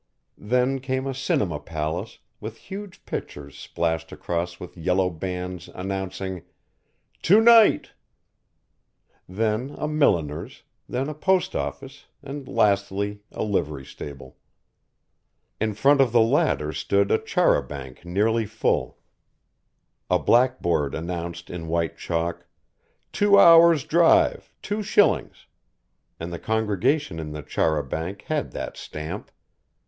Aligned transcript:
Then 0.39 0.79
came 0.79 1.05
a 1.05 1.13
cinema 1.13 1.59
palace, 1.59 2.17
with 2.39 2.57
huge 2.57 3.05
pictures 3.05 3.55
splashed 3.55 4.11
across 4.11 4.59
with 4.59 4.75
yellow 4.75 5.11
bands 5.11 5.69
announcing: 5.75 6.41
"TO 7.21 7.39
NIGHT" 7.39 7.93
Then 9.29 9.75
a 9.77 9.87
milliner's, 9.87 10.63
then 10.89 11.07
a 11.07 11.13
post 11.13 11.55
office, 11.55 12.07
and 12.23 12.47
lastly 12.47 13.21
a 13.31 13.43
livery 13.43 13.85
stable. 13.85 14.37
In 15.59 15.75
front 15.75 16.01
of 16.01 16.11
the 16.11 16.19
latter 16.19 16.73
stood 16.73 17.11
a 17.11 17.19
char 17.19 17.55
a 17.55 17.61
banc 17.61 18.03
nearly 18.03 18.47
full. 18.47 18.97
A 20.09 20.17
blackboard 20.17 20.95
announced 20.95 21.47
in 21.51 21.67
white 21.67 21.95
chalk: 21.95 22.47
"Two 23.11 23.37
hours 23.37 23.83
drive 23.83 24.51
two 24.63 24.81
shillings," 24.81 25.45
and 26.19 26.33
the 26.33 26.39
congregation 26.39 27.19
in 27.19 27.33
the 27.33 27.43
char 27.43 27.77
a 27.77 27.83
banc 27.83 28.23
had 28.23 28.51
that 28.53 28.75
stamp. 28.77 29.29